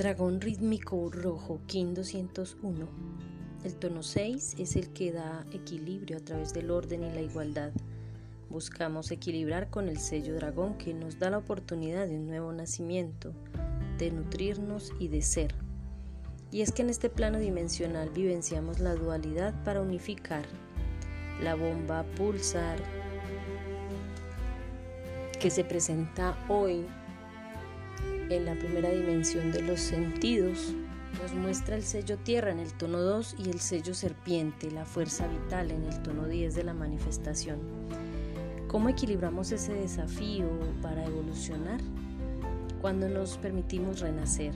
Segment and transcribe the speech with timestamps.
[0.00, 2.88] Dragón rítmico rojo, King 201.
[3.64, 7.70] El tono 6 es el que da equilibrio a través del orden y la igualdad.
[8.48, 13.34] Buscamos equilibrar con el sello dragón que nos da la oportunidad de un nuevo nacimiento,
[13.98, 15.54] de nutrirnos y de ser.
[16.50, 20.46] Y es que en este plano dimensional vivenciamos la dualidad para unificar.
[21.42, 22.78] La bomba pulsar
[25.38, 26.86] que se presenta hoy
[28.36, 30.74] en la primera dimensión de los sentidos,
[31.20, 35.26] nos muestra el sello tierra en el tono 2 y el sello serpiente, la fuerza
[35.26, 37.58] vital en el tono 10 de la manifestación.
[38.68, 40.46] ¿Cómo equilibramos ese desafío
[40.80, 41.80] para evolucionar?
[42.80, 44.54] Cuando nos permitimos renacer,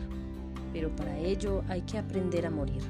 [0.72, 2.82] pero para ello hay que aprender a morir,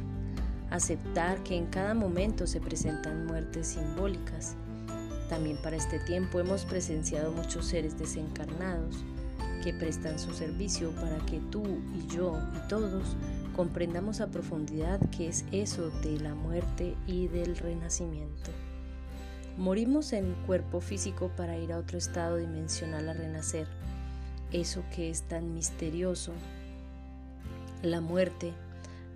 [0.71, 4.55] aceptar que en cada momento se presentan muertes simbólicas.
[5.31, 9.03] También para este tiempo hemos presenciado muchos seres desencarnados,
[9.63, 11.63] que prestan su servicio para que tú
[11.95, 13.17] y yo y todos
[13.55, 18.51] comprendamos a profundidad qué es eso de la muerte y del renacimiento.
[19.57, 23.69] Morimos en cuerpo físico para ir a otro estado dimensional a renacer.
[24.53, 26.33] Eso que es tan misterioso,
[27.83, 28.53] la muerte,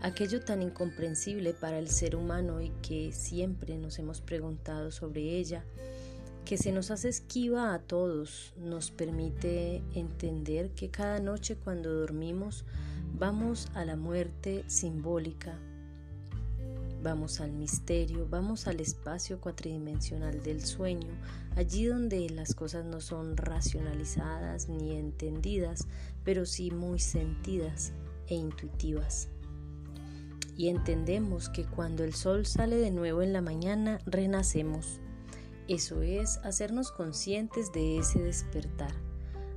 [0.00, 5.64] aquello tan incomprensible para el ser humano y que siempre nos hemos preguntado sobre ella,
[6.48, 12.64] que se nos hace esquiva a todos, nos permite entender que cada noche cuando dormimos
[13.18, 15.58] vamos a la muerte simbólica,
[17.02, 21.10] vamos al misterio, vamos al espacio cuatridimensional del sueño,
[21.54, 25.86] allí donde las cosas no son racionalizadas ni entendidas,
[26.24, 27.92] pero sí muy sentidas
[28.26, 29.28] e intuitivas.
[30.56, 35.02] Y entendemos que cuando el sol sale de nuevo en la mañana, renacemos
[35.68, 38.94] eso es hacernos conscientes de ese despertar.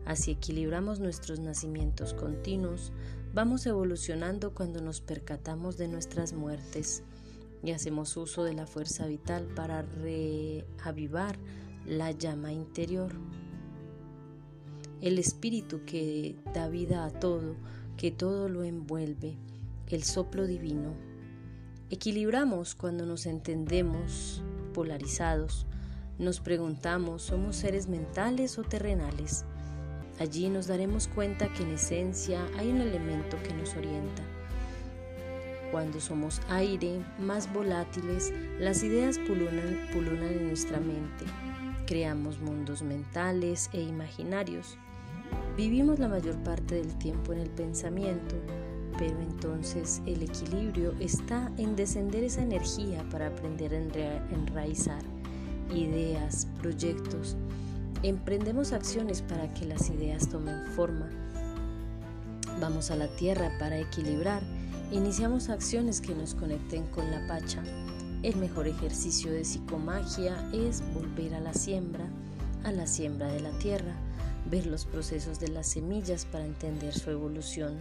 [0.05, 2.91] Así equilibramos nuestros nacimientos continuos,
[3.33, 7.03] vamos evolucionando cuando nos percatamos de nuestras muertes
[7.63, 11.37] y hacemos uso de la fuerza vital para reavivar
[11.85, 13.13] la llama interior.
[14.99, 17.55] El espíritu que da vida a todo,
[17.95, 19.37] que todo lo envuelve,
[19.87, 20.93] el soplo divino.
[21.89, 25.67] Equilibramos cuando nos entendemos polarizados,
[26.21, 29.43] nos preguntamos, ¿somos seres mentales o terrenales?
[30.19, 34.21] Allí nos daremos cuenta que en esencia hay un elemento que nos orienta.
[35.71, 41.25] Cuando somos aire, más volátiles, las ideas pululan, en nuestra mente.
[41.87, 44.77] Creamos mundos mentales e imaginarios.
[45.57, 48.35] Vivimos la mayor parte del tiempo en el pensamiento,
[48.99, 55.01] pero entonces el equilibrio está en descender esa energía para aprender a enraizar
[55.71, 57.35] ideas, proyectos.
[58.03, 61.09] Emprendemos acciones para que las ideas tomen forma.
[62.59, 64.41] Vamos a la tierra para equilibrar.
[64.91, 67.63] Iniciamos acciones que nos conecten con la pacha.
[68.23, 72.05] El mejor ejercicio de psicomagia es volver a la siembra,
[72.63, 73.95] a la siembra de la tierra,
[74.49, 77.79] ver los procesos de las semillas para entender su evolución.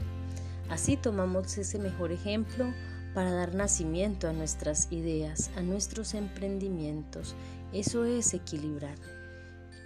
[0.69, 2.73] Así tomamos ese mejor ejemplo
[3.15, 7.35] para dar nacimiento a nuestras ideas, a nuestros emprendimientos.
[7.73, 8.97] Eso es equilibrar.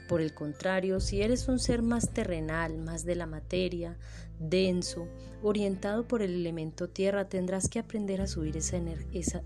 [0.08, 3.96] Por el contrario, si eres un ser más terrenal, más de la materia,
[4.38, 5.08] denso,
[5.42, 8.78] orientado por el elemento tierra, tendrás que aprender a subir esa,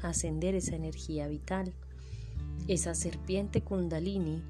[0.03, 1.73] ascender esa energía vital.
[2.67, 4.43] Esa serpiente kundalini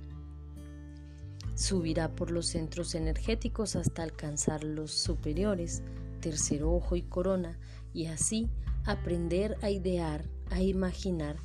[1.55, 5.83] subirá por los centros energéticos hasta alcanzar los superiores,
[6.21, 7.59] tercer ojo y corona,
[7.93, 8.49] y así
[8.89, 11.37] aprender a idear, a imaginar,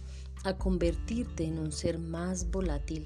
[0.46, 3.06] a convertirte en un ser más volátil.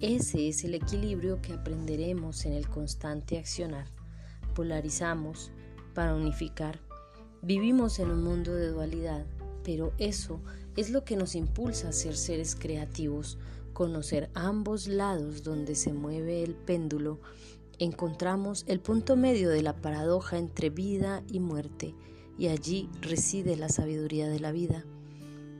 [0.00, 3.88] Ese es el equilibrio que aprenderemos en el constante accionar.
[4.54, 5.50] Polarizamos
[5.94, 6.78] para unificar.
[7.42, 9.26] Vivimos en un mundo de dualidad,
[9.64, 10.40] pero eso
[10.76, 13.36] es lo que nos impulsa a ser seres creativos,
[13.72, 17.18] conocer ambos lados donde se mueve el péndulo.
[17.80, 21.96] Encontramos el punto medio de la paradoja entre vida y muerte
[22.38, 24.84] y allí reside la sabiduría de la vida,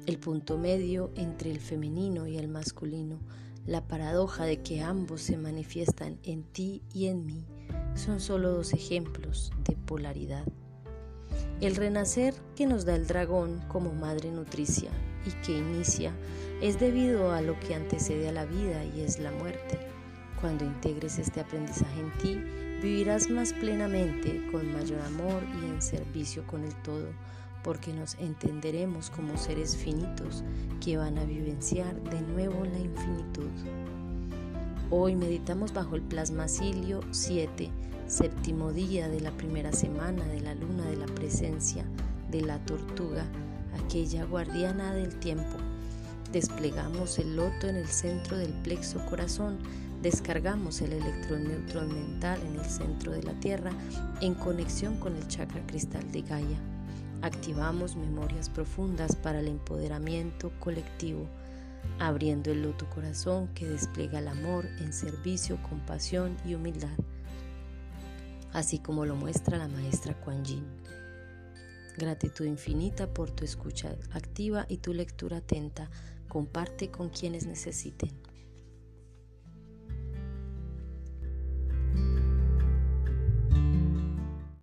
[0.06, 3.20] el punto medio entre el femenino y el masculino,
[3.66, 7.44] la paradoja de que ambos se manifiestan en ti y en mí,
[7.94, 10.44] son solo dos ejemplos de polaridad.
[11.60, 14.90] El renacer que nos da el dragón como madre nutricia
[15.24, 16.12] y que inicia
[16.60, 19.78] es debido a lo que antecede a la vida y es la muerte.
[20.40, 26.44] Cuando integres este aprendizaje en ti, vivirás más plenamente, con mayor amor y en servicio
[26.48, 27.06] con el todo,
[27.62, 30.42] porque nos entenderemos como seres finitos
[30.84, 33.50] que van a vivenciar de nuevo la infinitud.
[34.90, 37.70] Hoy meditamos bajo el plasmacilio 7,
[38.08, 41.84] séptimo día de la primera semana de la luna de la presencia
[42.32, 43.24] de la tortuga,
[43.84, 45.56] aquella guardiana del tiempo.
[46.32, 49.58] Desplegamos el loto en el centro del plexo corazón,
[50.02, 53.70] descargamos el electrón neutrón mental en el centro de la Tierra
[54.20, 56.58] en conexión con el chakra cristal de Gaia.
[57.22, 61.28] Activamos memorias profundas para el empoderamiento colectivo,
[61.98, 66.96] abriendo el loto corazón que despliega el amor en servicio, compasión y humildad
[68.52, 70.64] así como lo muestra la maestra Kuan Yin.
[71.96, 75.90] Gratitud infinita por tu escucha activa y tu lectura atenta.
[76.28, 78.10] Comparte con quienes necesiten.